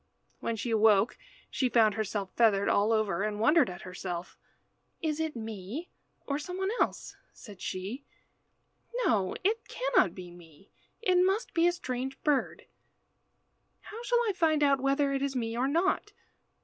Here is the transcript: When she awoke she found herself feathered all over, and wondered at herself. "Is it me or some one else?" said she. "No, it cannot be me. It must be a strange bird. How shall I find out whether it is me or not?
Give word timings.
When 0.39 0.55
she 0.55 0.71
awoke 0.71 1.15
she 1.51 1.69
found 1.69 1.93
herself 1.93 2.31
feathered 2.31 2.67
all 2.67 2.91
over, 2.91 3.21
and 3.21 3.39
wondered 3.39 3.69
at 3.69 3.83
herself. 3.83 4.35
"Is 4.99 5.19
it 5.19 5.35
me 5.35 5.91
or 6.25 6.39
some 6.39 6.57
one 6.57 6.71
else?" 6.81 7.15
said 7.33 7.61
she. 7.61 8.03
"No, 9.05 9.35
it 9.43 9.67
cannot 9.67 10.15
be 10.15 10.31
me. 10.31 10.71
It 11.03 11.19
must 11.23 11.53
be 11.53 11.67
a 11.67 11.71
strange 11.71 12.19
bird. 12.23 12.65
How 13.81 14.01
shall 14.01 14.21
I 14.27 14.33
find 14.33 14.63
out 14.63 14.81
whether 14.81 15.13
it 15.13 15.21
is 15.21 15.35
me 15.35 15.55
or 15.55 15.67
not? 15.67 16.13